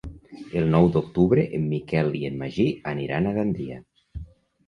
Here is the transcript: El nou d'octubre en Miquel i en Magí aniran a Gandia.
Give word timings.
El 0.59 0.63
nou 0.75 0.87
d'octubre 0.93 1.43
en 1.57 1.67
Miquel 1.73 2.09
i 2.19 2.21
en 2.29 2.39
Magí 2.39 2.65
aniran 2.93 3.27
a 3.27 3.35
Gandia. 3.37 3.77